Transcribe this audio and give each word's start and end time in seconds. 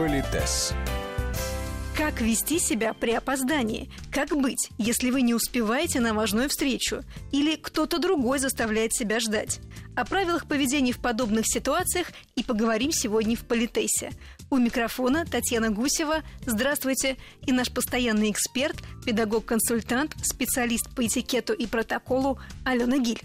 Политес. 0.00 0.72
Как 1.94 2.22
вести 2.22 2.58
себя 2.58 2.94
при 2.94 3.10
опоздании? 3.10 3.90
Как 4.10 4.30
быть, 4.30 4.70
если 4.78 5.10
вы 5.10 5.20
не 5.20 5.34
успеваете 5.34 6.00
на 6.00 6.14
важную 6.14 6.48
встречу? 6.48 7.02
Или 7.32 7.56
кто-то 7.56 7.98
другой 7.98 8.38
заставляет 8.38 8.94
себя 8.94 9.20
ждать? 9.20 9.60
О 9.96 10.06
правилах 10.06 10.46
поведения 10.46 10.94
в 10.94 11.00
подобных 11.00 11.44
ситуациях 11.46 12.12
и 12.34 12.42
поговорим 12.42 12.92
сегодня 12.92 13.36
в 13.36 13.44
Политесе. 13.44 14.12
У 14.48 14.56
микрофона 14.56 15.26
Татьяна 15.26 15.68
Гусева. 15.68 16.22
Здравствуйте. 16.46 17.18
И 17.44 17.52
наш 17.52 17.70
постоянный 17.70 18.30
эксперт, 18.30 18.76
педагог-консультант, 19.04 20.14
специалист 20.22 20.88
по 20.94 21.04
этикету 21.04 21.52
и 21.52 21.66
протоколу 21.66 22.40
Алена 22.64 22.96
Гиль. 22.96 23.20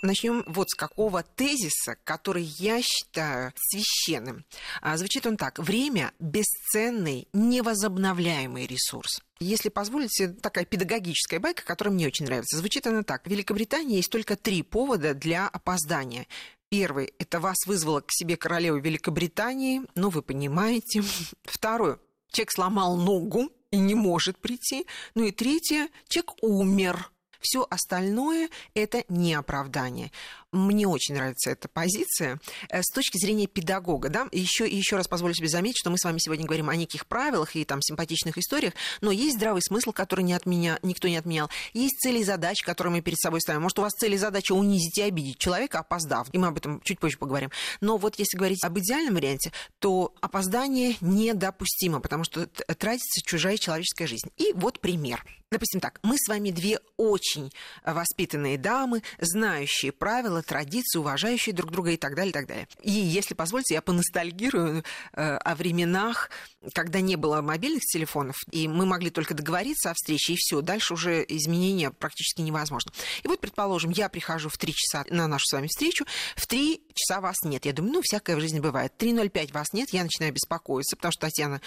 Начнем 0.00 0.44
вот 0.46 0.70
с 0.70 0.74
какого 0.74 1.24
тезиса, 1.24 1.96
который 2.04 2.44
я 2.44 2.80
считаю 2.82 3.52
священным. 3.56 4.44
А, 4.80 4.96
звучит 4.96 5.26
он 5.26 5.36
так. 5.36 5.58
Время– 5.58 6.12
бесценный, 6.20 7.28
невозобновляемый 7.32 8.66
ресурс. 8.66 9.20
Если 9.40 9.68
позволите, 9.70 10.28
такая 10.28 10.64
педагогическая 10.64 11.40
байка, 11.40 11.64
которая 11.64 11.92
мне 11.94 12.06
очень 12.06 12.26
нравится. 12.26 12.58
Звучит 12.58 12.86
она 12.86 13.02
так. 13.02 13.24
В 13.26 13.30
Великобритании 13.30 13.96
есть 13.96 14.10
только 14.10 14.36
три 14.36 14.62
повода 14.62 15.14
для 15.14 15.48
опоздания. 15.48 16.28
Первый– 16.68 17.12
это 17.18 17.40
вас 17.40 17.56
вызвала 17.66 18.00
к 18.00 18.12
себе 18.12 18.36
королева 18.36 18.76
Великобритании, 18.76 19.82
ну, 19.96 20.10
вы 20.10 20.22
понимаете. 20.22 21.02
Второй– 21.44 21.96
человек 22.30 22.52
сломал 22.52 22.96
ногу 22.96 23.50
и 23.72 23.78
не 23.78 23.94
может 23.94 24.38
прийти. 24.38 24.86
Ну 25.16 25.24
и 25.24 25.32
третье– 25.32 25.88
человек 26.08 26.34
умер– 26.42 27.10
все 27.40 27.66
остальное– 27.68 28.48
это 28.74 29.04
не 29.08 29.34
оправдание. 29.34 30.10
Мне 30.52 30.88
очень 30.88 31.14
нравится 31.14 31.50
эта 31.50 31.68
позиция 31.68 32.40
э, 32.70 32.82
с 32.82 32.90
точки 32.92 33.18
зрения 33.18 33.46
педагога. 33.46 34.08
Да? 34.08 34.28
Еще, 34.32 34.66
еще 34.66 34.96
раз 34.96 35.06
позволю 35.06 35.34
себе 35.34 35.48
заметить, 35.48 35.78
что 35.78 35.90
мы 35.90 35.98
с 35.98 36.04
вами 36.04 36.18
сегодня 36.18 36.46
говорим 36.46 36.70
о 36.70 36.76
неких 36.76 37.06
правилах 37.06 37.54
и 37.54 37.66
там, 37.66 37.82
симпатичных 37.82 38.38
историях, 38.38 38.72
но 39.02 39.10
есть 39.10 39.36
здравый 39.36 39.60
смысл, 39.60 39.92
который 39.92 40.22
не 40.22 40.32
отменя... 40.32 40.78
никто 40.82 41.06
не 41.06 41.16
отменял. 41.16 41.50
Есть 41.74 41.98
цели 41.98 42.20
и 42.20 42.24
задачи, 42.24 42.64
которые 42.64 42.92
мы 42.92 43.02
перед 43.02 43.18
собой 43.18 43.42
ставим. 43.42 43.62
Может, 43.62 43.78
у 43.78 43.82
вас 43.82 43.92
цели 43.92 44.14
и 44.14 44.18
задача 44.18 44.52
унизить 44.52 44.96
и 44.96 45.02
обидеть 45.02 45.38
человека, 45.38 45.80
опоздав. 45.80 46.28
И 46.32 46.38
мы 46.38 46.46
об 46.46 46.56
этом 46.56 46.80
чуть 46.80 46.98
позже 46.98 47.18
поговорим. 47.18 47.50
Но 47.82 47.98
вот 47.98 48.18
если 48.18 48.38
говорить 48.38 48.64
об 48.64 48.78
идеальном 48.78 49.16
варианте, 49.16 49.52
то 49.80 50.14
опоздание 50.22 50.96
недопустимо, 51.02 52.00
потому 52.00 52.24
что 52.24 52.46
тратится 52.46 53.20
чужая 53.22 53.58
человеческая 53.58 54.06
жизнь. 54.06 54.30
И 54.38 54.52
вот 54.54 54.80
пример. 54.80 55.24
Допустим 55.50 55.80
так, 55.80 55.98
мы 56.02 56.16
с 56.18 56.28
вами 56.28 56.50
две 56.50 56.78
очень 56.98 57.50
воспитанные 57.82 58.58
дамы, 58.58 59.02
знающие 59.18 59.92
правила, 59.92 60.37
правила, 60.38 60.42
традиции, 60.42 60.98
уважающие 60.98 61.54
друг 61.54 61.70
друга 61.70 61.90
и 61.90 61.96
так 61.96 62.14
далее, 62.14 62.30
и 62.30 62.32
так 62.32 62.46
далее. 62.46 62.68
И 62.82 62.90
если 62.90 63.34
позвольте, 63.34 63.74
я 63.74 63.82
поностальгирую 63.82 64.82
э, 65.12 65.36
о 65.36 65.54
временах, 65.54 66.30
когда 66.72 67.00
не 67.00 67.16
было 67.16 67.40
мобильных 67.40 67.82
телефонов, 67.82 68.36
и 68.50 68.68
мы 68.68 68.86
могли 68.86 69.10
только 69.10 69.34
договориться 69.34 69.90
о 69.90 69.94
встрече, 69.94 70.34
и 70.34 70.36
все, 70.36 70.60
дальше 70.60 70.94
уже 70.94 71.24
изменения 71.28 71.90
практически 71.90 72.40
невозможно. 72.40 72.92
И 73.22 73.28
вот, 73.28 73.40
предположим, 73.40 73.90
я 73.90 74.08
прихожу 74.08 74.48
в 74.48 74.58
3 74.58 74.74
часа 74.74 75.04
на 75.10 75.26
нашу 75.26 75.46
с 75.46 75.52
вами 75.52 75.68
встречу, 75.68 76.04
в 76.36 76.46
3 76.46 76.80
часа 76.94 77.20
вас 77.20 77.36
нет. 77.44 77.64
Я 77.66 77.72
думаю, 77.72 77.94
ну, 77.94 78.00
всякое 78.02 78.36
в 78.36 78.40
жизни 78.40 78.60
бывает. 78.60 78.92
3.05 78.98 79.52
вас 79.52 79.72
нет, 79.72 79.90
я 79.92 80.02
начинаю 80.02 80.32
беспокоиться, 80.32 80.96
потому 80.96 81.12
что 81.12 81.22
Татьяна 81.22 81.60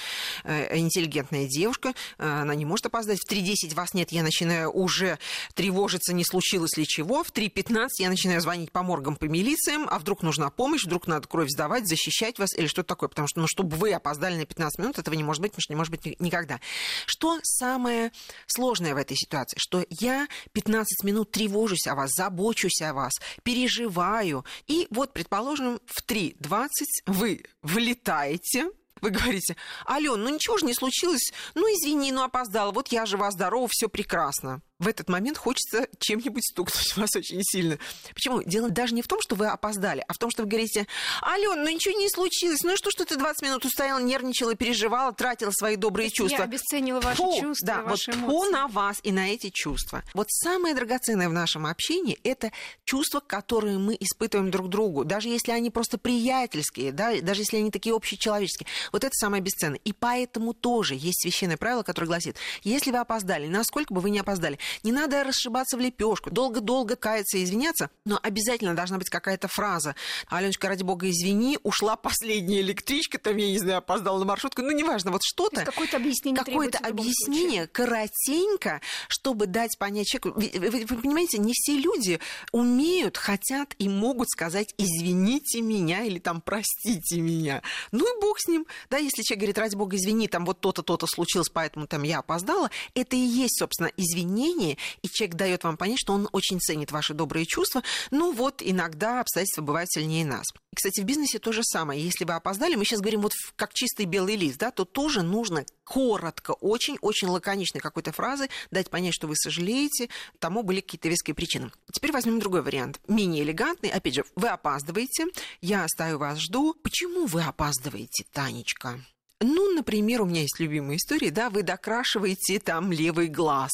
э, 0.44 0.78
интеллигентная 0.78 1.48
девушка, 1.48 1.94
э, 2.18 2.28
она 2.28 2.56
не 2.56 2.66
может 2.66 2.86
опоздать. 2.86 3.20
В 3.20 3.32
3.10 3.32 3.76
вас 3.76 3.94
нет, 3.94 4.12
я 4.12 4.24
начинаю 4.24 4.72
уже 4.72 5.18
тревожиться, 5.54 6.14
не 6.14 6.26
случилось 6.26 6.78
ли 6.78 6.86
чего. 6.86 7.24
В 7.24 7.32
3.15 7.32 7.88
я 8.00 8.10
начинаю 8.10 8.42
звонить 8.42 8.61
по 8.68 8.84
моргам, 8.84 9.16
по 9.16 9.26
милициям, 9.26 9.88
а 9.90 10.00
вдруг 10.00 10.24
нужна 10.24 10.50
помощь, 10.50 10.86
вдруг 10.86 11.08
надо 11.08 11.28
кровь 11.28 11.50
сдавать, 11.50 11.88
защищать 11.88 12.40
вас 12.40 12.54
или 12.58 12.68
что-то 12.68 12.90
такое. 12.90 13.10
Потому 13.10 13.28
что, 13.28 13.40
ну, 13.42 13.48
чтобы 13.48 13.76
вы 13.76 13.94
опоздали 13.94 14.36
на 14.36 14.46
15 14.46 14.80
минут, 14.80 15.00
этого 15.00 15.16
не 15.16 15.24
может 15.24 15.42
быть, 15.42 15.52
потому 15.52 15.62
что 15.62 15.74
не 15.74 15.78
может 15.78 15.92
быть 15.92 16.20
никогда. 16.20 16.60
Что 17.06 17.40
самое 17.44 18.12
сложное 18.48 18.94
в 18.94 18.98
этой 18.98 19.16
ситуации? 19.16 19.58
Что 19.60 19.86
я 19.90 20.28
15 20.54 21.04
минут 21.04 21.32
тревожусь 21.32 21.88
о 21.88 21.96
вас, 21.96 22.12
забочусь 22.12 22.82
о 22.82 22.94
вас, 22.94 23.14
переживаю. 23.44 24.46
И 24.68 24.88
вот 24.90 25.14
предположим, 25.14 25.80
в 25.86 26.04
3.20 26.06 26.68
вы 27.08 27.44
вылетаете, 27.62 28.72
вы 29.02 29.10
говорите, 29.10 29.56
Ален, 29.88 30.24
ну 30.24 30.30
ничего 30.30 30.58
же 30.58 30.66
не 30.66 30.74
случилось, 30.74 31.32
ну 31.56 31.64
извини, 31.68 32.12
ну 32.12 32.24
опоздала, 32.24 32.72
вот 32.72 32.90
я 32.90 33.06
жива, 33.06 33.32
здорова, 33.32 33.68
все 33.70 33.90
прекрасно 33.90 34.62
в 34.82 34.88
этот 34.88 35.10
момент 35.10 35.38
хочется 35.38 35.88
чем-нибудь 36.00 36.44
стукнуть 36.44 36.98
вас 36.98 37.16
очень 37.16 37.42
сильно. 37.44 37.78
Почему? 38.14 38.42
Дело 38.44 38.70
даже 38.70 38.96
не 38.96 39.04
в 39.04 39.08
том, 39.08 39.20
что 39.22 39.36
вы 39.36 39.48
опоздали, 39.48 40.04
а 40.08 40.14
в 40.14 40.18
том, 40.18 40.32
что 40.32 40.44
вы 40.44 40.50
говорите, 40.50 40.88
Ален, 41.22 41.64
ну 41.64 41.70
ничего 41.70 41.98
не 41.98 42.10
случилось, 42.10 42.64
ну 42.64 42.74
и 42.74 42.76
что, 42.76 42.90
что 42.90 43.06
ты 43.06 43.16
20 43.16 43.44
минут 43.44 43.64
устояла, 43.64 44.00
нервничала, 44.00 44.56
переживала, 44.56 45.14
тратила 45.14 45.52
свои 45.52 45.76
добрые 45.76 46.10
чувства. 46.10 46.40
Я 46.40 46.44
обесценила 46.46 47.00
ваши 47.00 47.18
фу, 47.18 47.40
чувства, 47.40 47.68
да, 47.68 47.82
ваши 47.84 48.12
вот 48.12 48.18
эмоции. 48.18 48.48
Фу 48.48 48.52
на 48.52 48.68
вас 48.68 49.00
и 49.04 49.12
на 49.12 49.30
эти 49.30 49.52
чувства. 49.52 50.04
Вот 50.16 50.32
самое 50.32 50.74
драгоценное 50.74 51.30
в 51.30 51.34
нашем 51.34 51.68
общении– 51.68 52.18
это 52.24 52.52
чувства, 52.84 53.20
которые 53.20 53.78
мы 53.78 53.96
испытываем 54.00 54.50
друг 54.50 54.70
другу, 54.70 55.06
даже 55.06 55.30
если 55.30 55.52
они 55.52 55.70
просто 55.70 56.00
приятельские, 56.00 56.92
да, 56.92 57.22
даже 57.22 57.42
если 57.42 57.58
они 57.58 57.70
такие 57.70 57.96
общечеловеческие. 57.96 58.68
Вот 58.92 59.04
это 59.04 59.14
самое 59.14 59.42
бесценное. 59.42 59.80
И 59.84 59.94
поэтому 59.94 60.54
тоже 60.54 60.96
есть 60.96 61.22
священное 61.22 61.58
правило, 61.58 61.84
которое 61.84 62.08
гласит, 62.08 62.38
если 62.64 62.92
вы 62.92 62.98
опоздали, 62.98 63.48
насколько 63.48 63.94
бы 63.94 64.02
вы 64.02 64.10
не 64.10 64.20
опоздали, 64.20 64.60
не 64.84 64.92
надо 64.92 65.24
расшибаться 65.24 65.78
в 65.78 65.80
лепешку, 65.80 66.30
долго-долго 66.30 66.96
каяться 66.96 67.38
и 67.38 67.44
извиняться, 67.44 67.90
но 68.06 68.20
обязательно 68.22 68.76
должна 68.76 68.98
быть 68.98 69.10
какая-то 69.10 69.48
фраза. 69.48 69.96
Аленочка, 70.28 70.68
ради 70.68 70.84
бога, 70.84 71.10
извини, 71.10 71.60
ушла 71.64 71.96
последняя 71.96 72.62
электричка, 72.62 73.18
там, 73.18 73.38
я 73.38 73.48
не 73.48 73.58
знаю, 73.58 73.78
опоздала 73.80 74.20
на 74.20 74.26
маршрутку, 74.26 74.62
ну, 74.62 74.72
неважно, 74.72 75.12
вот 75.12 75.22
что-то. 75.24 75.64
Какое-то 75.66 75.98
объяснение 75.98 76.44
Какое-то 76.44 76.78
объяснение, 76.80 77.68
коротенько, 77.68 78.82
чтобы 79.08 79.48
дать 79.48 79.78
понять 79.78 80.08
человеку. 80.08 80.40
Вы, 80.40 80.70
вы, 80.70 80.86
вы 80.86 81.02
понимаете, 81.02 81.38
не 81.38 81.54
все 81.54 81.78
люди 81.78 82.20
умеют, 82.52 83.18
хотят 83.18 83.76
и 83.78 83.90
могут 83.90 84.30
сказать 84.30 84.74
«извините 84.78 85.62
меня» 85.62 86.04
или 86.04 86.20
там 86.20 86.42
«простите 86.42 87.20
меня». 87.20 87.62
Ну 87.92 88.06
и 88.06 88.22
бог 88.22 88.40
с 88.40 88.48
ним. 88.48 88.66
Да, 88.90 88.98
если 88.98 89.24
человек 89.24 89.40
говорит 89.40 89.58
«ради 89.58 89.76
бога, 89.76 89.96
извини, 89.96 90.28
там 90.28 90.46
вот 90.46 90.60
то-то, 90.60 90.84
то-то 90.84 91.08
случилось, 91.08 91.50
поэтому 91.50 91.88
там 91.88 92.04
я 92.04 92.20
опоздала», 92.20 92.70
это 92.96 93.16
и 93.16 93.20
есть, 93.20 93.60
собственно, 93.60 93.92
извинение, 93.98 94.78
и 95.02 95.10
человек 95.10 95.36
дает 95.36 95.64
вам 95.64 95.78
понять, 95.78 96.00
что 96.00 96.14
он 96.14 96.30
очень 96.32 96.60
ценит 96.60 96.92
ваши 96.92 97.14
добрые 97.14 97.46
чувства. 97.46 97.84
Ну 98.10 98.34
вот, 98.34 98.62
иногда 98.62 99.22
обстоятельства 99.22 99.62
бывают 99.62 99.92
сильнее 99.92 100.26
нас. 100.26 100.48
И, 100.72 100.76
кстати, 100.76 101.02
в 101.02 101.04
бизнесе 101.04 101.38
то 101.40 101.52
же 101.52 101.64
самое. 101.64 102.02
Если 102.02 102.24
вы 102.24 102.34
опоздали, 102.34 102.76
мы 102.76 102.86
сейчас 102.86 103.02
говорим 103.02 103.22
вот 103.22 103.34
как 103.58 103.74
чистый 103.74 104.06
белый 104.06 104.38
лист, 104.38 104.58
да, 104.58 104.72
то 104.72 104.86
тоже 104.86 105.22
нужно 105.22 105.66
коротко, 105.84 106.52
очень-очень 106.52 107.28
лаконичной 107.28 107.82
какой-то 107.82 108.14
фразы 108.14 108.50
дать 108.72 108.90
понять, 108.90 109.14
что 109.14 109.28
вы 109.28 109.36
сожалеете, 109.36 110.08
тому 110.40 110.64
были 110.64 110.80
какие-то 110.80 111.10
веские 111.10 111.36
причины. 111.36 111.72
Теперь 111.92 112.14
возьмем 112.14 112.40
другой 112.40 112.62
вариант, 112.62 113.02
менее 113.08 113.44
элегантный. 113.44 113.90
Опять 113.90 114.16
же, 114.16 114.26
вы 114.36 114.48
опаздываете, 114.48 115.26
я 115.60 115.86
стою 115.90 116.18
вас, 116.18 116.40
жду. 116.40 116.74
Почему 116.74 117.26
вы 117.26 117.44
опаздываете, 117.44 118.24
Танечка? 118.32 119.02
Ну, 119.44 119.74
например, 119.74 120.22
у 120.22 120.26
меня 120.26 120.42
есть 120.42 120.60
любимая 120.60 120.98
история, 120.98 121.32
да, 121.32 121.50
вы 121.50 121.64
докрашиваете 121.64 122.60
там 122.60 122.92
левый 122.92 123.28
глаз, 123.28 123.72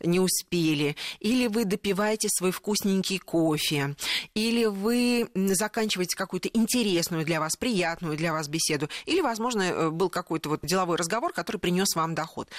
не 0.00 0.20
успели, 0.20 0.96
или 1.18 1.46
вы 1.46 1.64
допиваете 1.64 2.28
свой 2.28 2.50
вкусненький 2.50 3.18
кофе, 3.18 3.96
или 4.34 4.66
вы 4.66 5.30
заканчиваете 5.34 6.14
какую-то 6.14 6.50
интересную 6.52 7.24
для 7.24 7.40
вас, 7.40 7.56
приятную 7.56 8.18
для 8.18 8.34
вас 8.34 8.48
беседу, 8.48 8.90
или, 9.06 9.22
возможно, 9.22 9.62
э, 9.62 9.90
был 9.90 10.10
какой-то 10.10 10.50
вот 10.50 10.60
деловой 10.62 10.98
разговор, 10.98 11.32
который 11.32 11.56
принес 11.56 11.94
вам 11.94 12.14
доход. 12.14 12.50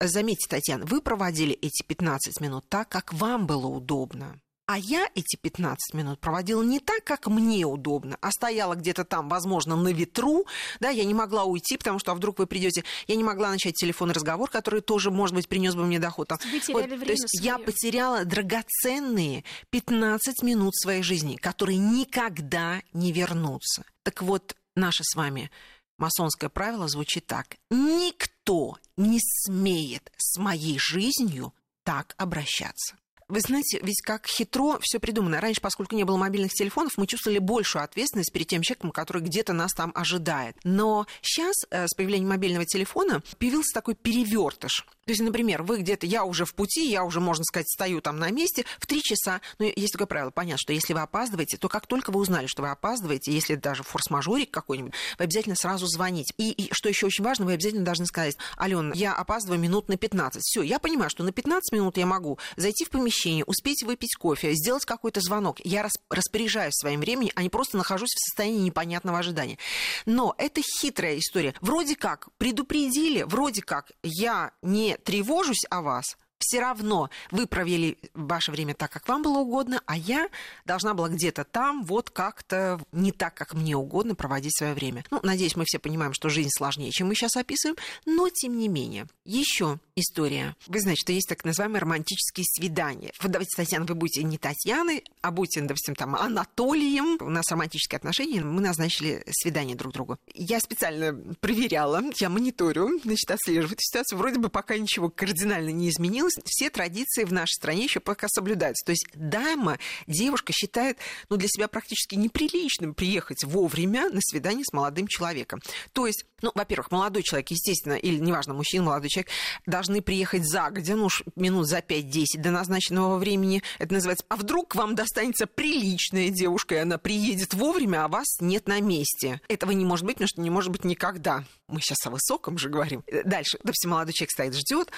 Заметьте, 0.00 0.48
Татьяна, 0.48 0.86
вы 0.86 1.02
проводили 1.02 1.52
эти 1.52 1.82
15 1.82 2.40
минут 2.40 2.64
так, 2.70 2.88
как 2.88 3.12
вам 3.12 3.46
было 3.46 3.66
удобно. 3.66 4.40
А 4.66 4.78
я 4.78 5.10
эти 5.14 5.36
15 5.36 5.92
минут 5.92 6.20
проводила 6.20 6.62
не 6.62 6.80
так, 6.80 7.04
как 7.04 7.26
мне 7.26 7.66
удобно, 7.66 8.16
а 8.22 8.30
стояла 8.30 8.74
где-то 8.74 9.04
там, 9.04 9.28
возможно, 9.28 9.76
на 9.76 9.88
ветру, 9.92 10.46
да, 10.80 10.88
я 10.88 11.04
не 11.04 11.12
могла 11.12 11.44
уйти, 11.44 11.76
потому 11.76 11.98
что 11.98 12.12
а 12.12 12.14
вдруг 12.14 12.38
вы 12.38 12.46
придете, 12.46 12.82
я 13.06 13.16
не 13.16 13.24
могла 13.24 13.50
начать 13.50 13.74
телефонный 13.74 14.14
разговор, 14.14 14.48
который 14.48 14.80
тоже, 14.80 15.10
может 15.10 15.34
быть, 15.34 15.48
принес 15.48 15.74
бы 15.74 15.84
мне 15.84 15.98
доход. 15.98 16.30
Вы 16.30 16.62
вот, 16.68 16.88
то 16.88 17.12
есть 17.12 17.28
свое. 17.28 17.44
я 17.44 17.58
потеряла 17.58 18.24
драгоценные 18.24 19.44
15 19.68 20.42
минут 20.42 20.74
своей 20.74 21.02
жизни, 21.02 21.36
которые 21.36 21.76
никогда 21.76 22.80
не 22.94 23.12
вернутся. 23.12 23.84
Так 24.02 24.22
вот, 24.22 24.56
наше 24.76 25.04
с 25.04 25.14
вами 25.14 25.50
масонское 25.98 26.48
правило 26.48 26.88
звучит 26.88 27.26
так. 27.26 27.56
Никто 27.70 28.78
не 28.96 29.18
смеет 29.20 30.10
с 30.16 30.38
моей 30.38 30.78
жизнью 30.78 31.52
так 31.82 32.14
обращаться 32.16 32.96
Вы 33.28 33.40
знаете, 33.40 33.80
ведь 33.82 34.02
как 34.02 34.26
хитро 34.26 34.78
все 34.82 34.98
придумано. 34.98 35.40
Раньше, 35.40 35.60
поскольку 35.60 35.96
не 35.96 36.04
было 36.04 36.16
мобильных 36.16 36.52
телефонов, 36.52 36.92
мы 36.96 37.06
чувствовали 37.06 37.38
большую 37.38 37.82
ответственность 37.82 38.32
перед 38.32 38.46
тем 38.46 38.62
человеком, 38.62 38.90
который 38.90 39.22
где-то 39.22 39.52
нас 39.52 39.72
там 39.72 39.92
ожидает. 39.94 40.56
Но 40.64 41.06
сейчас 41.22 41.54
э, 41.70 41.86
с 41.86 41.94
появлением 41.94 42.28
мобильного 42.28 42.66
телефона 42.66 43.22
появился 43.38 43.72
такой 43.72 43.94
перевертыш. 43.94 44.86
То 45.06 45.10
есть, 45.10 45.22
например, 45.22 45.62
вы 45.62 45.78
где-то, 45.78 46.06
я 46.06 46.24
уже 46.24 46.44
в 46.44 46.54
пути, 46.54 46.90
я 46.90 47.04
уже, 47.04 47.20
можно 47.20 47.44
сказать, 47.44 47.68
стою 47.68 48.00
там 48.00 48.18
на 48.18 48.30
месте 48.30 48.64
в 48.78 48.86
три 48.86 49.02
часа. 49.02 49.40
Но 49.58 49.66
есть 49.66 49.92
такое 49.92 50.06
правило, 50.06 50.30
понятно, 50.30 50.58
что 50.58 50.72
если 50.72 50.94
вы 50.94 51.00
опаздываете, 51.00 51.56
то 51.56 51.68
как 51.68 51.86
только 51.86 52.10
вы 52.10 52.20
узнали, 52.20 52.46
что 52.46 52.62
вы 52.62 52.70
опаздываете, 52.70 53.32
если 53.32 53.54
даже 53.54 53.82
форс-мажорик 53.82 54.50
какой-нибудь, 54.50 54.94
вы 55.18 55.24
обязательно 55.24 55.56
сразу 55.56 55.86
звоните. 55.86 56.32
И, 56.38 56.50
и 56.50 56.72
что 56.72 56.88
еще 56.88 57.06
очень 57.06 57.24
важно, 57.24 57.44
вы 57.44 57.52
обязательно 57.52 57.84
должны 57.84 58.06
сказать, 58.06 58.36
Алена, 58.56 58.92
я 58.94 59.14
опаздываю 59.14 59.60
минут 59.60 59.88
на 59.88 59.96
15. 59.96 60.42
Все, 60.42 60.62
я 60.62 60.78
понимаю, 60.78 61.10
что 61.10 61.22
на 61.22 61.32
15 61.32 61.72
минут 61.72 61.96
я 61.96 62.06
могу 62.06 62.38
зайти 62.56 62.84
в 62.84 62.90
помещение, 62.90 63.13
успеть 63.46 63.82
выпить 63.82 64.14
кофе, 64.16 64.54
сделать 64.54 64.84
какой-то 64.84 65.20
звонок. 65.20 65.58
Я 65.64 65.82
рас, 65.82 65.92
распоряжаюсь 66.10 66.74
своим 66.74 67.00
временем, 67.00 67.32
а 67.34 67.42
не 67.42 67.48
просто 67.48 67.76
нахожусь 67.76 68.10
в 68.10 68.28
состоянии 68.28 68.60
непонятного 68.60 69.18
ожидания. 69.18 69.58
Но 70.06 70.34
это 70.38 70.60
хитрая 70.62 71.18
история. 71.18 71.54
Вроде 71.60 71.96
как 71.96 72.28
предупредили, 72.38 73.22
вроде 73.22 73.62
как 73.62 73.92
я 74.02 74.52
не 74.62 74.96
тревожусь 74.98 75.64
о 75.70 75.82
вас, 75.82 76.16
все 76.44 76.60
равно 76.60 77.10
вы 77.30 77.46
провели 77.46 77.98
ваше 78.12 78.52
время 78.52 78.74
так, 78.74 78.92
как 78.92 79.08
вам 79.08 79.22
было 79.22 79.38
угодно, 79.38 79.82
а 79.86 79.96
я 79.96 80.28
должна 80.64 80.94
была 80.94 81.08
где-то 81.08 81.44
там 81.44 81.84
вот 81.84 82.10
как-то 82.10 82.80
не 82.92 83.12
так, 83.12 83.34
как 83.34 83.54
мне 83.54 83.76
угодно 83.76 84.14
проводить 84.14 84.56
свое 84.56 84.74
время. 84.74 85.04
Ну, 85.10 85.20
надеюсь, 85.22 85.56
мы 85.56 85.64
все 85.64 85.78
понимаем, 85.78 86.12
что 86.12 86.28
жизнь 86.28 86.50
сложнее, 86.50 86.90
чем 86.90 87.08
мы 87.08 87.14
сейчас 87.14 87.36
описываем, 87.36 87.76
но 88.04 88.28
тем 88.28 88.58
не 88.58 88.68
менее. 88.68 89.06
Еще 89.24 89.78
история. 89.96 90.54
Вы 90.66 90.80
знаете, 90.80 91.00
что 91.00 91.12
есть 91.12 91.28
так 91.28 91.44
называемые 91.44 91.80
романтические 91.80 92.44
свидания. 92.44 93.12
Вот 93.20 93.32
давайте, 93.32 93.56
Татьяна, 93.56 93.86
вы 93.86 93.94
будете 93.94 94.22
не 94.22 94.38
Татьяной, 94.38 95.04
а 95.22 95.30
будете, 95.30 95.60
допустим, 95.62 95.94
там 95.94 96.14
Анатолием. 96.14 97.16
У 97.20 97.30
нас 97.30 97.50
романтические 97.50 97.96
отношения, 97.96 98.42
мы 98.42 98.60
назначили 98.60 99.24
свидание 99.30 99.76
друг 99.76 99.92
другу. 99.92 100.18
Я 100.34 100.60
специально 100.60 101.14
проверяла, 101.40 102.02
я 102.16 102.28
мониторю, 102.28 103.00
значит, 103.02 103.30
отслеживаю 103.30 103.72
эту 103.72 103.82
ситуацию. 103.82 104.18
Вроде 104.18 104.38
бы 104.38 104.48
пока 104.48 104.76
ничего 104.76 105.08
кардинально 105.08 105.70
не 105.70 105.88
изменилось. 105.88 106.33
Все 106.44 106.70
традиции 106.70 107.24
в 107.24 107.32
нашей 107.32 107.54
стране 107.54 107.84
еще 107.84 108.00
пока 108.00 108.28
соблюдаются. 108.28 108.84
То 108.84 108.92
есть 108.92 109.06
дама, 109.14 109.78
девушка 110.06 110.52
считает 110.52 110.98
ну, 111.28 111.36
для 111.36 111.48
себя 111.48 111.68
практически 111.68 112.14
неприличным 112.14 112.94
приехать 112.94 113.44
вовремя 113.44 114.08
на 114.10 114.20
свидание 114.20 114.64
с 114.64 114.72
молодым 114.72 115.06
человеком. 115.06 115.60
То 115.92 116.06
есть, 116.06 116.24
ну, 116.42 116.50
во-первых, 116.54 116.90
молодой 116.90 117.22
человек, 117.22 117.50
естественно, 117.50 117.94
или 117.94 118.18
неважно, 118.18 118.54
мужчина, 118.54 118.84
молодой 118.84 119.08
человек, 119.08 119.30
должны 119.66 120.02
приехать 120.02 120.44
загодя, 120.46 120.96
ну 120.96 121.06
уж 121.06 121.22
минут 121.36 121.66
за 121.68 121.78
5-10 121.78 122.38
до 122.38 122.50
назначенного 122.50 123.18
времени. 123.18 123.62
Это 123.78 123.94
называется, 123.94 124.24
а 124.28 124.36
вдруг 124.36 124.74
вам 124.74 124.94
достанется 124.94 125.46
приличная 125.46 126.30
девушка, 126.30 126.74
и 126.76 126.78
она 126.78 126.98
приедет 126.98 127.54
вовремя, 127.54 128.04
а 128.04 128.08
вас 128.08 128.26
нет 128.40 128.68
на 128.68 128.80
месте. 128.80 129.40
Этого 129.48 129.72
не 129.72 129.84
может 129.84 130.04
быть, 130.04 130.16
потому 130.16 130.28
что 130.28 130.40
не 130.40 130.50
может 130.50 130.70
быть 130.70 130.84
никогда. 130.84 131.44
Мы 131.68 131.80
сейчас 131.80 132.06
о 132.06 132.10
высоком 132.10 132.58
же 132.58 132.68
говорим. 132.68 133.02
Дальше, 133.24 133.58
допустим, 133.62 133.90
молодой 133.90 134.12
человек 134.12 134.30
стоит, 134.30 134.54
ждет, 134.54 134.90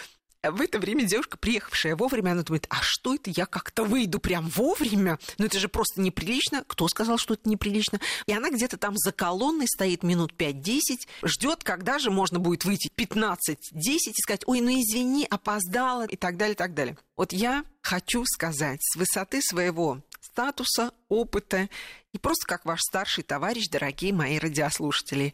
в 0.51 0.61
это 0.61 0.79
время 0.79 1.05
девушка, 1.05 1.37
приехавшая 1.37 1.97
вовремя, 1.97 2.33
она 2.33 2.43
думает, 2.43 2.67
а 2.69 2.79
что 2.81 3.15
это 3.15 3.31
я 3.31 3.47
как-то 3.47 3.85
выйду 3.85 4.19
прям 4.19 4.49
вовремя? 4.49 5.19
Ну 5.39 5.47
это 5.47 5.59
же 5.59 5.69
просто 5.69 6.01
неприлично. 6.01 6.65
Кто 6.67 6.89
сказал, 6.89 7.19
что 7.19 7.35
это 7.35 7.49
неприлично? 7.49 8.01
И 8.27 8.33
она 8.33 8.51
где-то 8.51 8.77
там 8.77 8.97
за 8.97 9.13
колонной 9.13 9.67
стоит 9.69 10.03
минут 10.03 10.33
5-10, 10.37 10.81
ждет, 11.23 11.65
когда 11.65 11.99
же 11.99 12.11
можно 12.11 12.39
будет 12.39 12.65
выйти 12.65 12.91
15-10 12.97 13.57
и 13.75 14.23
сказать, 14.23 14.43
ой, 14.47 14.61
ну 14.61 14.71
извини, 14.71 15.27
опоздала 15.29 16.07
и 16.07 16.17
так 16.17 16.37
далее, 16.37 16.55
и 16.55 16.59
так 16.59 16.75
далее. 16.75 16.97
Вот 17.17 17.33
я 17.33 17.65
хочу 17.81 18.25
сказать 18.27 18.81
с 18.83 18.97
высоты 18.97 19.41
своего 19.41 20.01
статуса, 20.21 20.93
опыта 21.09 21.69
и 22.13 22.19
просто 22.19 22.47
как 22.47 22.65
ваш 22.65 22.81
старший 22.81 23.25
товарищ, 23.25 23.69
дорогие 23.69 24.13
мои 24.13 24.39
радиослушатели, 24.39 25.33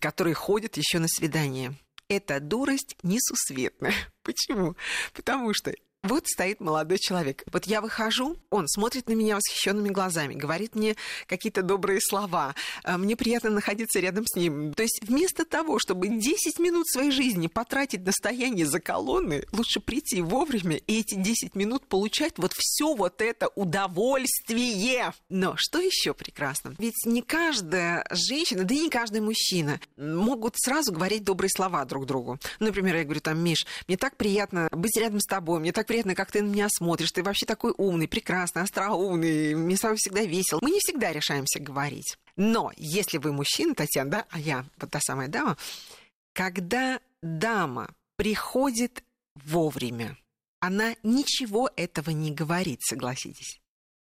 которые 0.00 0.34
ходят 0.34 0.76
еще 0.76 0.98
на 0.98 1.08
свидание. 1.08 1.74
Эта 2.08 2.40
дурость 2.40 2.96
несусветная. 3.02 3.94
Почему? 4.22 4.76
Потому 5.12 5.52
что 5.54 5.72
вот 6.06 6.26
стоит 6.26 6.60
молодой 6.60 6.98
человек. 6.98 7.44
Вот 7.52 7.64
я 7.66 7.80
выхожу, 7.80 8.36
он 8.50 8.68
смотрит 8.68 9.08
на 9.08 9.12
меня 9.12 9.36
восхищенными 9.36 9.88
глазами, 9.88 10.34
говорит 10.34 10.74
мне 10.74 10.96
какие-то 11.26 11.62
добрые 11.62 12.00
слова. 12.00 12.54
А, 12.84 12.96
мне 12.96 13.16
приятно 13.16 13.50
находиться 13.50 14.00
рядом 14.00 14.24
с 14.26 14.36
ним. 14.36 14.72
То 14.72 14.82
есть 14.82 15.00
вместо 15.02 15.44
того, 15.44 15.78
чтобы 15.78 16.08
10 16.08 16.58
минут 16.58 16.86
своей 16.88 17.10
жизни 17.10 17.48
потратить 17.48 18.04
на 18.04 18.12
стояние 18.12 18.66
за 18.66 18.80
колонны, 18.80 19.44
лучше 19.52 19.80
прийти 19.80 20.22
вовремя 20.22 20.76
и 20.76 21.00
эти 21.00 21.14
10 21.14 21.54
минут 21.54 21.86
получать 21.86 22.34
вот 22.36 22.52
все 22.56 22.94
вот 22.94 23.20
это 23.20 23.48
удовольствие. 23.48 25.12
Но 25.28 25.54
что 25.56 25.80
еще 25.80 26.14
прекрасно? 26.14 26.74
Ведь 26.78 27.04
не 27.04 27.22
каждая 27.22 28.06
женщина, 28.10 28.64
да 28.64 28.74
и 28.74 28.80
не 28.80 28.90
каждый 28.90 29.20
мужчина 29.20 29.80
могут 29.96 30.54
сразу 30.56 30.92
говорить 30.92 31.24
добрые 31.24 31.50
слова 31.50 31.84
друг 31.84 32.06
другу. 32.06 32.38
Например, 32.60 32.96
я 32.96 33.04
говорю 33.04 33.20
там, 33.20 33.38
Миш, 33.38 33.66
мне 33.88 33.96
так 33.96 34.16
приятно 34.16 34.68
быть 34.70 34.96
рядом 34.96 35.20
с 35.20 35.26
тобой, 35.26 35.60
мне 35.60 35.72
так 35.72 35.86
приятно 35.86 35.95
приятно, 35.96 36.14
как 36.14 36.30
ты 36.30 36.42
на 36.42 36.48
меня 36.48 36.68
смотришь. 36.68 37.10
Ты 37.10 37.22
вообще 37.22 37.46
такой 37.46 37.72
умный, 37.78 38.06
прекрасный, 38.06 38.60
остроумный. 38.60 39.54
Мне 39.54 39.78
с 39.78 39.82
вами 39.82 39.96
всегда 39.96 40.24
весело. 40.24 40.58
Мы 40.60 40.70
не 40.70 40.78
всегда 40.78 41.10
решаемся 41.10 41.58
говорить. 41.58 42.18
Но 42.36 42.70
если 42.76 43.16
вы 43.16 43.32
мужчина, 43.32 43.74
Татьяна, 43.74 44.10
да, 44.10 44.26
а 44.28 44.38
я 44.38 44.66
вот 44.78 44.90
та 44.90 45.00
самая 45.00 45.28
дама, 45.28 45.56
когда 46.34 47.00
дама 47.22 47.94
приходит 48.16 49.02
вовремя, 49.36 50.18
она 50.60 50.94
ничего 51.02 51.70
этого 51.76 52.10
не 52.10 52.30
говорит, 52.30 52.82
согласитесь. 52.82 53.58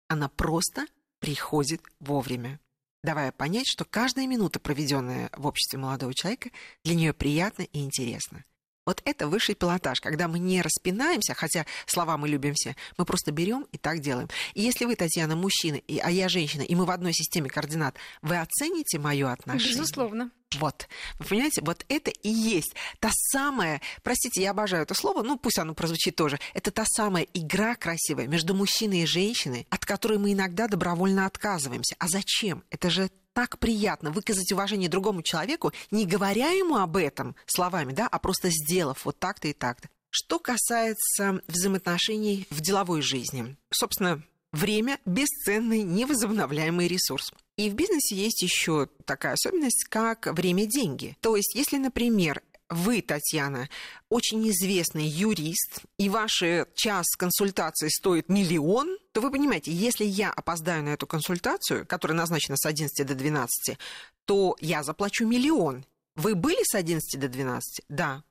Она 0.08 0.28
просто 0.28 0.86
приходит 1.20 1.82
вовремя, 2.00 2.58
давая 3.04 3.30
понять, 3.30 3.68
что 3.68 3.84
каждая 3.84 4.26
минута, 4.26 4.58
проведенная 4.58 5.30
в 5.36 5.46
обществе 5.46 5.78
молодого 5.78 6.12
человека, 6.14 6.50
для 6.82 6.96
нее 6.96 7.12
приятна 7.12 7.62
и 7.62 7.78
интересна. 7.84 8.44
Вот 8.86 9.02
это 9.04 9.26
высший 9.26 9.56
пилотаж, 9.56 10.00
когда 10.00 10.28
мы 10.28 10.38
не 10.38 10.62
распинаемся, 10.62 11.34
хотя 11.34 11.66
слова 11.86 12.16
мы 12.16 12.28
любим 12.28 12.54
все, 12.54 12.76
мы 12.96 13.04
просто 13.04 13.32
берем 13.32 13.66
и 13.72 13.78
так 13.78 13.98
делаем. 13.98 14.28
И 14.54 14.62
если 14.62 14.84
вы, 14.84 14.94
Татьяна, 14.94 15.34
мужчина, 15.34 15.80
а 16.02 16.10
я 16.10 16.28
женщина, 16.28 16.62
и 16.62 16.74
мы 16.76 16.84
в 16.84 16.90
одной 16.90 17.12
системе 17.12 17.50
координат, 17.50 17.96
вы 18.22 18.38
оцените 18.38 19.00
мое 19.00 19.32
отношение? 19.32 19.74
Безусловно. 19.74 20.30
Вот. 20.58 20.88
Вы 21.18 21.24
понимаете, 21.26 21.62
вот 21.62 21.84
это 21.88 22.10
и 22.10 22.28
есть 22.28 22.74
та 23.00 23.10
самая, 23.12 23.80
простите, 24.02 24.42
я 24.42 24.50
обожаю 24.50 24.82
это 24.82 24.94
слово, 24.94 25.22
ну 25.22 25.38
пусть 25.38 25.58
оно 25.58 25.74
прозвучит 25.74 26.16
тоже, 26.16 26.38
это 26.54 26.70
та 26.70 26.84
самая 26.86 27.26
игра 27.34 27.74
красивая 27.74 28.26
между 28.26 28.54
мужчиной 28.54 29.00
и 29.00 29.06
женщиной, 29.06 29.66
от 29.70 29.84
которой 29.84 30.18
мы 30.18 30.32
иногда 30.32 30.68
добровольно 30.68 31.26
отказываемся. 31.26 31.96
А 31.98 32.08
зачем? 32.08 32.64
Это 32.70 32.90
же 32.90 33.10
так 33.32 33.58
приятно 33.58 34.10
выказать 34.10 34.50
уважение 34.52 34.88
другому 34.88 35.22
человеку, 35.22 35.72
не 35.90 36.06
говоря 36.06 36.50
ему 36.50 36.76
об 36.76 36.96
этом 36.96 37.36
словами, 37.44 37.92
да, 37.92 38.08
а 38.10 38.18
просто 38.18 38.48
сделав 38.50 39.04
вот 39.04 39.18
так-то 39.18 39.48
и 39.48 39.52
так-то. 39.52 39.90
Что 40.08 40.38
касается 40.38 41.42
взаимоотношений 41.46 42.46
в 42.48 42.62
деловой 42.62 43.02
жизни, 43.02 43.56
собственно, 43.70 44.22
время– 44.52 44.98
бесценный, 45.04 45.82
невозобновляемый 45.82 46.88
ресурс. 46.88 47.32
И 47.56 47.70
в 47.70 47.74
бизнесе 47.74 48.14
есть 48.14 48.42
еще 48.42 48.88
такая 49.04 49.32
особенность, 49.32 49.84
как 49.88 50.26
время-деньги. 50.26 51.16
То 51.20 51.36
есть, 51.36 51.54
если, 51.54 51.78
например, 51.78 52.42
вы, 52.68 53.00
Татьяна, 53.00 53.68
очень 54.08 54.48
известный 54.50 55.06
юрист, 55.06 55.82
и 55.98 56.08
ваш 56.08 56.42
час 56.74 57.06
консультации 57.16 57.88
стоит 57.88 58.28
миллион, 58.28 58.98
то 59.12 59.20
вы 59.20 59.30
понимаете, 59.30 59.72
если 59.72 60.04
я 60.04 60.30
опоздаю 60.30 60.82
на 60.82 60.90
эту 60.90 61.06
консультацию, 61.06 61.86
которая 61.86 62.18
назначена 62.18 62.56
с 62.56 62.66
11 62.66 63.06
до 63.06 63.14
12, 63.14 63.78
то 64.24 64.56
я 64.60 64.82
заплачу 64.82 65.26
миллион. 65.26 65.84
Вы 66.16 66.34
были 66.34 66.62
с 66.62 66.74
11 66.74 67.20
до 67.20 67.28
12? 67.28 67.84
Да 67.88 68.22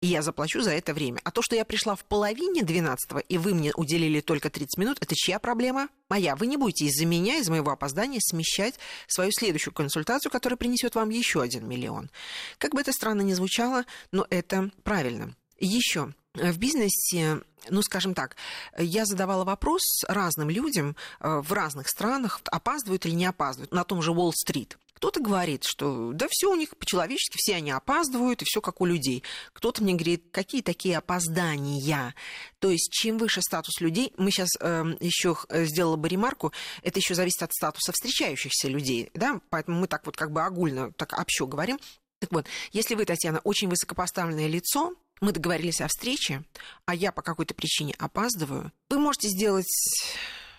и 0.00 0.06
я 0.06 0.22
заплачу 0.22 0.62
за 0.62 0.70
это 0.72 0.94
время. 0.94 1.20
А 1.24 1.30
то, 1.30 1.42
что 1.42 1.56
я 1.56 1.64
пришла 1.64 1.94
в 1.94 2.04
половине 2.04 2.62
12 2.62 3.24
и 3.28 3.38
вы 3.38 3.54
мне 3.54 3.72
уделили 3.74 4.20
только 4.20 4.48
30 4.48 4.78
минут, 4.78 4.98
это 5.00 5.14
чья 5.14 5.38
проблема? 5.38 5.88
Моя. 6.08 6.36
Вы 6.36 6.46
не 6.46 6.56
будете 6.56 6.86
из-за 6.86 7.04
меня, 7.04 7.36
из 7.36 7.48
моего 7.48 7.70
опоздания 7.70 8.18
смещать 8.20 8.76
свою 9.06 9.30
следующую 9.32 9.74
консультацию, 9.74 10.32
которая 10.32 10.56
принесет 10.56 10.94
вам 10.94 11.10
еще 11.10 11.42
один 11.42 11.68
миллион. 11.68 12.10
Как 12.58 12.72
бы 12.72 12.80
это 12.80 12.92
странно 12.92 13.20
ни 13.20 13.34
звучало, 13.34 13.84
но 14.10 14.26
это 14.30 14.70
правильно. 14.82 15.34
Еще 15.58 16.14
в 16.34 16.58
бизнесе, 16.58 17.42
ну, 17.68 17.82
скажем 17.82 18.14
так, 18.14 18.36
я 18.78 19.04
задавала 19.04 19.44
вопрос 19.44 19.82
разным 20.08 20.48
людям 20.48 20.96
э, 21.20 21.40
в 21.40 21.52
разных 21.52 21.88
странах, 21.88 22.40
опаздывают 22.50 23.04
или 23.04 23.14
не 23.14 23.26
опаздывают, 23.26 23.72
на 23.72 23.84
том 23.84 24.00
же 24.00 24.12
Уолл-стрит. 24.12 24.78
Кто-то 25.00 25.20
говорит, 25.20 25.64
что 25.64 26.12
да 26.12 26.26
все 26.28 26.50
у 26.50 26.54
них 26.54 26.76
по-человечески, 26.76 27.38
все 27.38 27.56
они 27.56 27.70
опаздывают, 27.70 28.42
и 28.42 28.44
все 28.44 28.60
как 28.60 28.82
у 28.82 28.84
людей. 28.84 29.24
Кто-то 29.54 29.82
мне 29.82 29.94
говорит, 29.94 30.26
какие 30.30 30.60
такие 30.60 30.98
опоздания. 30.98 32.14
То 32.58 32.70
есть, 32.70 32.92
чем 32.92 33.16
выше 33.16 33.40
статус 33.40 33.80
людей, 33.80 34.12
мы 34.18 34.30
сейчас 34.30 34.50
э, 34.60 34.84
еще 35.00 35.38
сделала 35.50 35.96
бы 35.96 36.06
ремарку, 36.06 36.52
это 36.82 36.98
еще 36.98 37.14
зависит 37.14 37.42
от 37.42 37.50
статуса 37.54 37.92
встречающихся 37.92 38.68
людей, 38.68 39.08
да, 39.14 39.40
поэтому 39.48 39.80
мы 39.80 39.86
так 39.86 40.04
вот 40.04 40.18
как 40.18 40.32
бы 40.32 40.42
огульно, 40.42 40.92
так 40.92 41.18
общо 41.18 41.46
говорим. 41.46 41.78
Так 42.18 42.30
вот, 42.32 42.44
если 42.72 42.94
вы, 42.94 43.06
Татьяна, 43.06 43.40
очень 43.42 43.70
высокопоставленное 43.70 44.48
лицо, 44.48 44.94
мы 45.22 45.32
договорились 45.32 45.80
о 45.80 45.88
встрече, 45.88 46.44
а 46.84 46.94
я 46.94 47.10
по 47.10 47.22
какой-то 47.22 47.54
причине 47.54 47.94
опаздываю, 47.98 48.70
вы 48.90 48.98
можете 48.98 49.28
сделать 49.28 49.66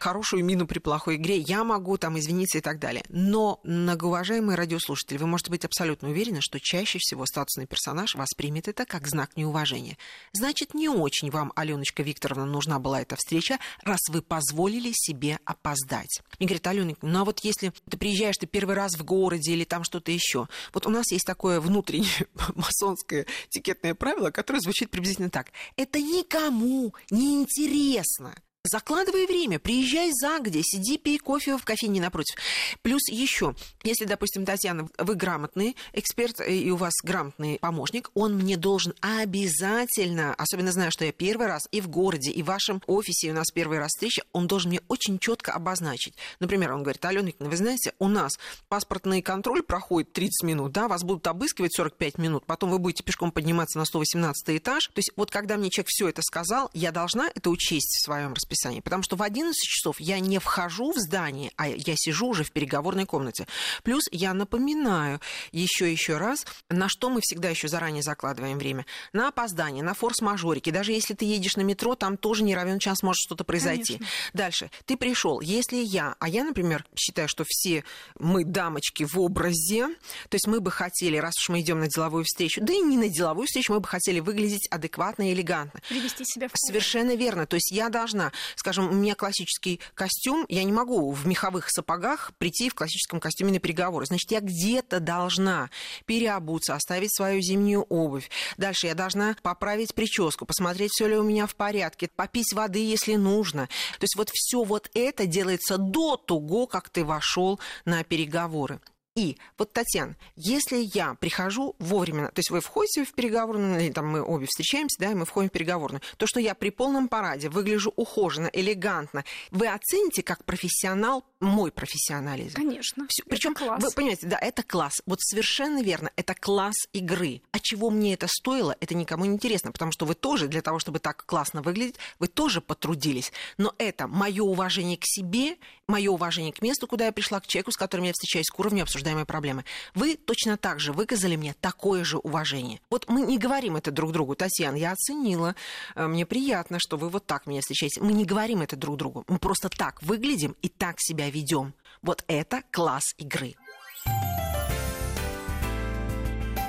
хорошую 0.02 0.44
мину 0.44 0.66
при 0.66 0.80
плохой 0.80 1.16
игре, 1.16 1.38
я 1.38 1.64
могу 1.64 1.98
там 1.98 2.18
извиниться 2.18 2.58
и 2.58 2.62
так 2.62 2.80
далее. 2.80 3.04
Но, 3.10 3.60
многоуважаемые 3.64 4.58
радиослушатели, 4.58 5.18
вы 5.18 5.28
можете 5.28 5.52
быть 5.52 5.64
абсолютно 5.64 6.10
уверены, 6.10 6.42
что 6.42 6.60
чаще 6.60 6.98
всего 7.00 7.26
статусный 7.26 7.68
персонаж 7.68 8.16
воспримет 8.16 8.68
это 8.68 8.86
как 8.86 9.08
знак 9.08 9.38
неуважения. 9.38 9.98
Значит, 10.34 10.74
не 10.74 10.90
очень 10.90 11.30
вам, 11.30 11.54
Аленочка 11.56 12.04
Викторовна, 12.04 12.46
нужна 12.46 12.80
была 12.80 13.02
эта 13.02 13.16
встреча, 13.16 13.60
раз 13.84 14.00
вы 14.10 14.22
позволили 14.22 14.92
себе 14.94 15.40
опоздать. 15.46 16.22
Мне 16.40 16.48
говорит, 16.48 16.66
Аленочка, 16.68 17.06
ну 17.06 17.22
а 17.22 17.26
вот 17.26 17.40
если 17.42 17.72
ты 17.90 17.98
приезжаешь, 17.98 18.38
ты 18.38 18.48
первый 18.48 18.76
раз 18.76 18.96
в 18.96 19.04
городе 19.04 19.52
или 19.54 19.66
там 19.66 19.84
что-то 19.84 20.12
еще, 20.12 20.48
вот 20.74 20.88
у 20.88 20.90
нас 20.90 21.12
есть 21.12 21.26
такое 21.26 21.62
внутреннее 21.62 22.28
масонское 22.56 23.28
этикетное 23.50 23.94
правило, 23.94 24.32
которое 24.32 24.60
звучит 24.62 24.90
приблизительно 24.90 25.30
так. 25.30 25.52
Это 25.76 26.00
никому 26.00 26.96
не 27.12 27.42
интересно. 27.42 28.36
Закладывай 28.64 29.26
время, 29.26 29.58
приезжай 29.58 30.12
за 30.12 30.38
где, 30.38 30.62
сиди, 30.62 31.00
пей 31.00 31.18
кофе 31.18 31.58
в 31.58 31.66
кофейне 31.66 32.00
напротив. 32.00 32.36
Плюс 32.84 33.02
еще, 33.10 33.56
если, 33.82 34.06
допустим, 34.06 34.46
Татьяна, 34.46 34.88
вы 35.00 35.16
грамотный 35.16 35.76
эксперт 35.94 36.40
э, 36.40 36.54
и 36.54 36.70
у 36.70 36.76
вас 36.76 36.94
грамотный 37.04 37.58
помощник, 37.60 38.12
он 38.14 38.36
мне 38.36 38.58
должен 38.58 38.94
обязательно, 39.02 40.36
особенно 40.36 40.72
зная, 40.72 40.92
что 40.92 41.06
я 41.06 41.12
первый 41.12 41.48
раз 41.48 41.64
и 41.72 41.82
в 41.82 41.88
городе, 41.88 42.30
и 42.30 42.44
в 42.44 42.46
вашем 42.46 42.84
офисе 42.86 43.32
у 43.32 43.34
нас 43.34 43.48
первый 43.50 43.80
раз 43.80 43.94
встреча, 43.94 44.22
он 44.32 44.46
должен 44.46 44.70
мне 44.70 44.82
очень 44.90 45.18
четко 45.18 45.54
обозначить. 45.54 46.14
Например, 46.40 46.74
он 46.74 46.84
говорит, 46.84 47.04
Алена 47.04 47.32
вы 47.40 47.58
знаете, 47.58 47.94
у 47.98 48.08
нас 48.08 48.34
паспортный 48.70 49.24
контроль 49.24 49.64
проходит 49.64 50.14
30 50.14 50.44
минут, 50.44 50.72
да, 50.72 50.88
вас 50.88 51.02
будут 51.04 51.26
обыскивать 51.26 51.76
45 51.76 52.20
минут, 52.20 52.46
потом 52.46 52.70
вы 52.70 52.78
будете 52.78 53.02
пешком 53.02 53.32
подниматься 53.32 53.80
на 53.80 53.86
118 53.86 54.56
этаж. 54.56 54.86
То 54.90 55.00
есть 55.00 55.14
вот 55.16 55.32
когда 55.32 55.58
мне 55.58 55.72
человек 55.72 55.90
все 55.90 56.10
это 56.10 56.22
сказал, 56.22 56.70
я 56.76 56.92
должна 56.92 57.28
это 57.34 57.50
учесть 57.50 57.98
в 57.98 58.04
своем 58.04 58.36
расписании 58.36 58.51
расписании, 58.52 58.82
потому 58.82 59.04
что 59.04 59.16
в 59.16 59.24
11 59.24 59.56
часов 59.56 60.00
я 60.00 60.20
не 60.20 60.40
вхожу 60.40 60.92
в 60.92 60.98
здание, 60.98 61.52
а 61.56 61.68
я 61.68 61.96
сижу 61.96 62.28
уже 62.28 62.44
в 62.44 62.52
переговорной 62.52 63.06
комнате. 63.06 63.48
Плюс 63.84 64.04
я 64.12 64.34
напоминаю 64.34 65.20
еще 65.52 65.92
еще 65.92 66.18
раз, 66.18 66.46
на 66.70 66.90
что 66.90 67.10
мы 67.10 67.22
всегда 67.22 67.50
еще 67.50 67.68
заранее 67.68 68.04
закладываем 68.04 68.58
время. 68.58 68.86
На 69.14 69.30
опоздание, 69.30 69.84
на 69.84 69.94
форс-мажорики. 69.94 70.70
Даже 70.70 70.92
если 70.92 71.14
ты 71.14 71.26
едешь 71.26 71.56
на 71.56 71.62
метро, 71.62 71.96
там 71.96 72.18
тоже 72.18 72.44
не 72.44 72.56
равен 72.56 72.80
час 72.80 73.04
может 73.04 73.22
что-то 73.22 73.44
произойти. 73.44 73.98
Конечно. 73.98 74.16
Дальше. 74.34 74.72
Ты 74.86 74.98
пришел. 74.98 75.42
Если 75.42 75.78
я, 75.78 76.16
а 76.20 76.28
я, 76.28 76.44
например, 76.44 76.86
считаю, 76.96 77.28
что 77.28 77.46
все 77.48 77.84
мы 78.20 78.44
дамочки 78.44 79.06
в 79.06 79.20
образе, 79.20 79.88
то 80.30 80.36
есть 80.36 80.48
мы 80.48 80.60
бы 80.60 80.72
хотели, 80.72 81.18
раз 81.18 81.34
уж 81.38 81.50
мы 81.50 81.62
идем 81.62 81.80
на 81.80 81.88
деловую 81.88 82.24
встречу, 82.26 82.62
да 82.62 82.74
и 82.74 82.80
не 82.80 82.98
на 82.98 83.08
деловую 83.08 83.48
встречу, 83.48 83.74
мы 83.74 83.80
бы 83.80 83.88
хотели 83.88 84.20
выглядеть 84.20 84.68
адекватно 84.70 85.30
и 85.30 85.34
элегантно. 85.34 85.82
Привести 85.88 86.26
себя 86.26 86.48
в 86.48 86.52
Совершенно 86.56 87.16
верно. 87.16 87.46
То 87.46 87.56
есть 87.56 87.72
я 87.72 87.90
должна 87.90 88.32
скажем, 88.56 88.90
у 88.90 88.94
меня 88.94 89.16
классический 89.16 89.80
костюм, 89.94 90.46
я 90.50 90.64
не 90.64 90.72
могу 90.72 91.12
в 91.12 91.28
меховых 91.28 91.70
сапогах 91.70 92.32
прийти 92.38 92.70
в 92.70 92.76
классическом 92.76 93.20
костюме 93.20 93.52
на 93.52 93.60
переговоры. 93.60 94.06
Значит, 94.06 94.32
я 94.32 94.40
где-то 94.40 95.00
должна 95.00 95.70
переобуться, 96.06 96.76
оставить 96.76 97.16
свою 97.16 97.42
зимнюю 97.42 97.84
обувь. 97.84 98.30
Дальше 98.58 98.88
я 98.88 98.96
должна 98.96 99.36
поправить 99.42 99.94
прическу, 99.94 100.46
посмотреть, 100.46 100.92
все 100.92 101.08
ли 101.08 101.18
у 101.18 101.24
меня 101.24 101.48
в 101.48 101.56
порядке, 101.56 102.10
попить 102.16 102.54
воды, 102.54 102.80
если 102.80 103.16
нужно. 103.16 103.68
То 104.00 104.04
есть 104.04 104.16
вот 104.16 104.30
все 104.34 104.64
вот 104.64 104.90
это 104.94 105.26
делается 105.26 105.78
до 105.78 106.18
того, 106.18 106.68
как 106.68 106.90
ты 106.90 107.04
вошел 107.06 107.60
на 107.86 108.04
переговоры. 108.04 108.80
И 109.16 109.38
вот, 109.58 109.74
Татьяна, 109.74 110.16
если 110.38 110.78
я 110.94 111.16
прихожу 111.16 111.76
вовремя, 111.80 112.28
то 112.28 112.40
есть 112.40 112.50
вы 112.50 112.62
входите 112.62 113.04
в 113.04 113.14
переговорную, 113.14 113.82
или 113.82 113.92
там 113.92 114.08
мы 114.08 114.24
обе 114.24 114.46
встречаемся, 114.46 114.98
да, 115.00 115.12
и 115.12 115.16
мы 115.16 115.26
входим 115.26 115.50
в 115.50 115.52
переговорную, 115.52 116.02
то, 116.16 116.28
что 116.28 116.40
я 116.40 116.56
при 116.56 116.70
полном 116.70 117.10
параде 117.10 117.50
выгляжу 117.50 117.92
ухоженно, 117.98 118.50
элегантно, 118.54 119.26
вы 119.52 119.68
оцените 119.68 120.24
как 120.24 120.46
профессионал 120.46 121.26
мой 121.42 121.72
профессионализм. 121.72 122.56
Конечно. 122.56 123.06
Причем, 123.28 123.54
вы 123.54 123.92
понимаете, 123.92 124.28
да, 124.28 124.38
это 124.38 124.64
класс. 124.64 125.02
Вот 125.06 125.20
совершенно 125.20 125.84
верно, 125.84 126.10
это 126.16 126.34
класс 126.34 126.76
игры. 126.94 127.42
А 127.52 127.60
чего 127.60 127.90
мне 127.90 128.14
это 128.14 128.28
стоило, 128.30 128.78
это 128.80 128.96
никому 128.96 129.26
не 129.26 129.34
интересно, 129.34 129.74
потому 129.74 129.92
что 129.92 130.06
вы 130.06 130.16
тоже, 130.16 130.48
для 130.48 130.62
того, 130.62 130.80
чтобы 130.80 131.00
так 131.00 131.26
классно 131.26 131.62
выглядеть, 131.62 131.98
вы 132.20 132.30
тоже 132.30 132.62
потрудились. 132.62 133.34
Но 133.58 133.76
это 133.78 134.08
мое 134.08 134.44
уважение 134.44 134.96
к 134.96 135.04
себе, 135.04 135.58
мое 135.88 136.12
уважение 136.12 136.54
к 136.54 136.62
месту, 136.62 136.88
куда 136.88 137.08
я 137.08 137.12
пришла, 137.12 137.42
к 137.42 137.48
человеку, 137.48 137.72
с 137.74 137.78
которым 137.78 138.06
я 138.06 138.14
встречаюсь, 138.14 138.50
к 138.50 138.58
уровню 138.58 138.84
обсуждения 138.84 139.01
обсуждаемой 139.02 139.26
проблемы. 139.26 139.66
Вы 139.96 140.16
точно 140.16 140.58
так 140.58 140.80
же 140.80 140.94
выказали 140.94 141.36
мне 141.36 141.54
такое 141.60 142.04
же 142.04 142.18
уважение. 142.18 142.80
Вот 142.90 143.10
мы 143.10 143.22
не 143.22 143.38
говорим 143.38 143.76
это 143.76 143.92
друг 143.92 144.12
другу. 144.12 144.36
Татьяна, 144.36 144.76
я 144.76 144.92
оценила, 144.92 145.56
э, 145.96 146.08
мне 146.08 146.26
приятно, 146.26 146.78
что 146.80 146.98
вы 146.98 147.10
вот 147.10 147.26
так 147.26 147.48
меня 147.48 147.62
встречаете. 147.62 148.02
Мы 148.02 148.14
не 148.14 148.26
говорим 148.26 148.62
это 148.62 148.76
друг 148.76 148.98
другу. 148.98 149.24
Мы 149.28 149.40
просто 149.40 149.70
так 149.70 150.02
выглядим 150.04 150.56
и 150.62 150.70
так 150.70 150.96
себя 151.00 151.30
ведем. 151.30 151.74
Вот 152.02 152.24
это 152.28 152.62
класс 152.72 153.14
игры. 153.18 153.56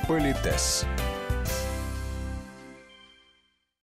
Политес. 0.09 0.85